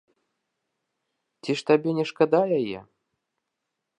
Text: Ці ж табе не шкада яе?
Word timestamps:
Ці 1.43 1.51
ж 1.61 1.65
табе 1.69 1.89
не 1.99 2.05
шкада 2.13 2.41
яе? 2.59 2.79